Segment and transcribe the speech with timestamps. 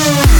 [0.00, 0.37] Ooh.